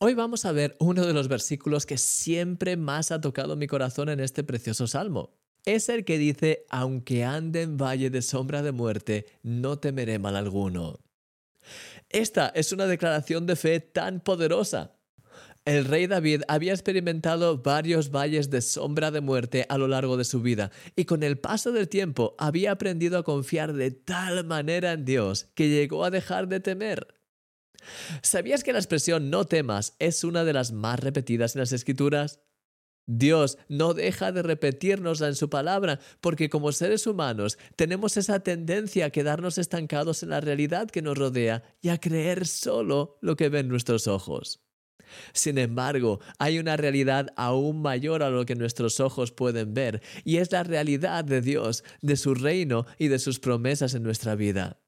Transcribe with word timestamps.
Hoy 0.00 0.14
vamos 0.14 0.44
a 0.44 0.52
ver 0.52 0.76
uno 0.78 1.04
de 1.04 1.12
los 1.12 1.26
versículos 1.26 1.84
que 1.84 1.98
siempre 1.98 2.76
más 2.76 3.10
ha 3.10 3.20
tocado 3.20 3.56
mi 3.56 3.66
corazón 3.66 4.08
en 4.08 4.20
este 4.20 4.44
precioso 4.44 4.86
salmo. 4.86 5.34
Es 5.64 5.88
el 5.88 6.04
que 6.04 6.18
dice, 6.18 6.66
aunque 6.70 7.24
ande 7.24 7.62
en 7.62 7.76
valle 7.76 8.08
de 8.08 8.22
sombra 8.22 8.62
de 8.62 8.70
muerte, 8.70 9.26
no 9.42 9.80
temeré 9.80 10.20
mal 10.20 10.36
alguno. 10.36 11.00
Esta 12.10 12.46
es 12.50 12.70
una 12.70 12.86
declaración 12.86 13.46
de 13.46 13.56
fe 13.56 13.80
tan 13.80 14.20
poderosa. 14.20 14.94
El 15.64 15.84
rey 15.84 16.06
David 16.06 16.42
había 16.46 16.74
experimentado 16.74 17.58
varios 17.58 18.12
valles 18.12 18.50
de 18.50 18.62
sombra 18.62 19.10
de 19.10 19.20
muerte 19.20 19.66
a 19.68 19.78
lo 19.78 19.88
largo 19.88 20.16
de 20.16 20.24
su 20.24 20.40
vida 20.40 20.70
y 20.94 21.06
con 21.06 21.24
el 21.24 21.38
paso 21.38 21.72
del 21.72 21.88
tiempo 21.88 22.36
había 22.38 22.70
aprendido 22.70 23.18
a 23.18 23.24
confiar 23.24 23.72
de 23.72 23.90
tal 23.90 24.44
manera 24.44 24.92
en 24.92 25.04
Dios 25.04 25.48
que 25.56 25.68
llegó 25.68 26.04
a 26.04 26.10
dejar 26.10 26.46
de 26.46 26.60
temer. 26.60 27.17
¿Sabías 28.22 28.64
que 28.64 28.72
la 28.72 28.78
expresión 28.78 29.30
no 29.30 29.44
temas 29.44 29.94
es 29.98 30.24
una 30.24 30.44
de 30.44 30.52
las 30.52 30.72
más 30.72 31.00
repetidas 31.00 31.54
en 31.54 31.60
las 31.60 31.72
escrituras? 31.72 32.40
Dios 33.06 33.56
no 33.68 33.94
deja 33.94 34.32
de 34.32 34.42
repetirnosla 34.42 35.28
en 35.28 35.34
su 35.34 35.48
palabra, 35.48 35.98
porque 36.20 36.50
como 36.50 36.72
seres 36.72 37.06
humanos 37.06 37.58
tenemos 37.74 38.18
esa 38.18 38.40
tendencia 38.40 39.06
a 39.06 39.10
quedarnos 39.10 39.56
estancados 39.56 40.22
en 40.22 40.28
la 40.28 40.42
realidad 40.42 40.90
que 40.90 41.00
nos 41.00 41.16
rodea 41.16 41.62
y 41.80 41.88
a 41.88 41.98
creer 41.98 42.46
solo 42.46 43.18
lo 43.22 43.34
que 43.34 43.48
ven 43.48 43.68
nuestros 43.68 44.06
ojos. 44.06 44.60
Sin 45.32 45.56
embargo, 45.56 46.20
hay 46.38 46.58
una 46.58 46.76
realidad 46.76 47.32
aún 47.36 47.80
mayor 47.80 48.22
a 48.22 48.28
lo 48.28 48.44
que 48.44 48.54
nuestros 48.54 49.00
ojos 49.00 49.32
pueden 49.32 49.72
ver, 49.72 50.02
y 50.24 50.36
es 50.36 50.52
la 50.52 50.62
realidad 50.62 51.24
de 51.24 51.40
Dios, 51.40 51.84
de 52.02 52.16
su 52.18 52.34
reino 52.34 52.84
y 52.98 53.08
de 53.08 53.18
sus 53.18 53.40
promesas 53.40 53.94
en 53.94 54.02
nuestra 54.02 54.34
vida. 54.34 54.82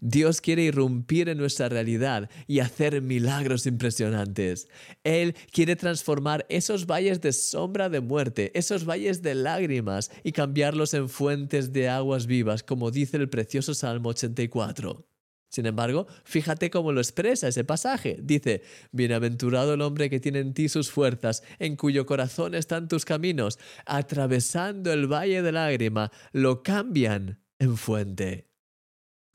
Dios 0.00 0.40
quiere 0.40 0.62
irrumpir 0.62 1.28
en 1.28 1.38
nuestra 1.38 1.68
realidad 1.68 2.30
y 2.46 2.60
hacer 2.60 3.02
milagros 3.02 3.66
impresionantes. 3.66 4.68
Él 5.04 5.34
quiere 5.52 5.76
transformar 5.76 6.46
esos 6.48 6.86
valles 6.86 7.20
de 7.20 7.32
sombra 7.32 7.88
de 7.88 8.00
muerte, 8.00 8.50
esos 8.54 8.88
valles 8.88 9.22
de 9.22 9.34
lágrimas 9.34 10.10
y 10.24 10.32
cambiarlos 10.32 10.94
en 10.94 11.08
fuentes 11.08 11.72
de 11.72 11.88
aguas 11.88 12.26
vivas, 12.26 12.62
como 12.62 12.90
dice 12.90 13.16
el 13.16 13.28
precioso 13.28 13.74
Salmo 13.74 14.10
84. 14.10 15.06
Sin 15.50 15.64
embargo, 15.64 16.06
fíjate 16.24 16.70
cómo 16.70 16.92
lo 16.92 17.00
expresa 17.00 17.48
ese 17.48 17.64
pasaje. 17.64 18.18
Dice, 18.22 18.62
Bienaventurado 18.92 19.74
el 19.74 19.80
hombre 19.80 20.10
que 20.10 20.20
tiene 20.20 20.40
en 20.40 20.52
ti 20.52 20.68
sus 20.68 20.90
fuerzas, 20.90 21.42
en 21.58 21.76
cuyo 21.76 22.04
corazón 22.04 22.54
están 22.54 22.88
tus 22.88 23.04
caminos, 23.04 23.58
atravesando 23.86 24.92
el 24.92 25.10
valle 25.10 25.42
de 25.42 25.52
lágrima, 25.52 26.12
lo 26.32 26.62
cambian 26.62 27.40
en 27.58 27.76
fuente. 27.78 28.47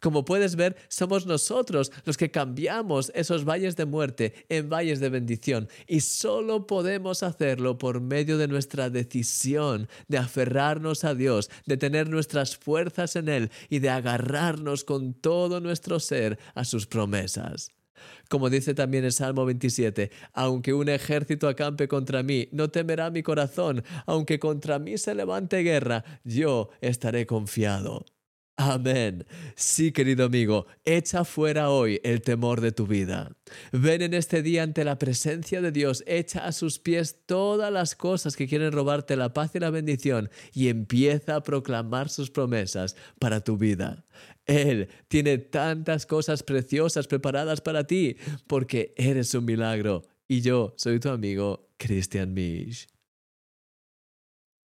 Como 0.00 0.24
puedes 0.24 0.54
ver, 0.54 0.76
somos 0.88 1.26
nosotros 1.26 1.90
los 2.04 2.16
que 2.16 2.30
cambiamos 2.30 3.10
esos 3.14 3.44
valles 3.44 3.76
de 3.76 3.84
muerte 3.84 4.46
en 4.48 4.68
valles 4.68 5.00
de 5.00 5.08
bendición 5.08 5.68
y 5.86 6.00
solo 6.00 6.66
podemos 6.66 7.22
hacerlo 7.22 7.78
por 7.78 8.00
medio 8.00 8.38
de 8.38 8.48
nuestra 8.48 8.90
decisión 8.90 9.88
de 10.06 10.18
aferrarnos 10.18 11.04
a 11.04 11.14
Dios, 11.14 11.50
de 11.66 11.76
tener 11.76 12.08
nuestras 12.08 12.56
fuerzas 12.56 13.16
en 13.16 13.28
Él 13.28 13.50
y 13.68 13.80
de 13.80 13.90
agarrarnos 13.90 14.84
con 14.84 15.14
todo 15.14 15.60
nuestro 15.60 15.98
ser 15.98 16.38
a 16.54 16.64
sus 16.64 16.86
promesas. 16.86 17.70
Como 18.28 18.50
dice 18.50 18.74
también 18.74 19.04
el 19.04 19.12
Salmo 19.12 19.44
27, 19.44 20.10
aunque 20.32 20.72
un 20.74 20.88
ejército 20.88 21.48
acampe 21.48 21.88
contra 21.88 22.22
mí, 22.22 22.48
no 22.52 22.70
temerá 22.70 23.10
mi 23.10 23.24
corazón, 23.24 23.82
aunque 24.06 24.38
contra 24.38 24.78
mí 24.78 24.98
se 24.98 25.14
levante 25.14 25.58
guerra, 25.62 26.04
yo 26.22 26.70
estaré 26.80 27.26
confiado. 27.26 28.04
Amén. 28.60 29.24
Sí, 29.54 29.92
querido 29.92 30.24
amigo, 30.24 30.66
echa 30.84 31.24
fuera 31.24 31.70
hoy 31.70 32.00
el 32.02 32.22
temor 32.22 32.60
de 32.60 32.72
tu 32.72 32.88
vida. 32.88 33.30
Ven 33.70 34.02
en 34.02 34.14
este 34.14 34.42
día 34.42 34.64
ante 34.64 34.82
la 34.82 34.98
presencia 34.98 35.62
de 35.62 35.70
Dios, 35.70 36.02
echa 36.08 36.44
a 36.44 36.50
sus 36.50 36.80
pies 36.80 37.20
todas 37.24 37.72
las 37.72 37.94
cosas 37.94 38.34
que 38.34 38.48
quieren 38.48 38.72
robarte 38.72 39.14
la 39.14 39.32
paz 39.32 39.52
y 39.54 39.60
la 39.60 39.70
bendición 39.70 40.28
y 40.52 40.70
empieza 40.70 41.36
a 41.36 41.42
proclamar 41.44 42.08
sus 42.08 42.32
promesas 42.32 42.96
para 43.20 43.44
tu 43.44 43.56
vida. 43.56 44.04
Él 44.44 44.88
tiene 45.06 45.38
tantas 45.38 46.04
cosas 46.04 46.42
preciosas 46.42 47.06
preparadas 47.06 47.60
para 47.60 47.84
ti 47.84 48.16
porque 48.48 48.92
eres 48.96 49.32
un 49.34 49.44
milagro 49.44 50.02
y 50.26 50.40
yo 50.40 50.74
soy 50.76 50.98
tu 50.98 51.10
amigo 51.10 51.70
Christian 51.76 52.34
Misch. 52.34 52.88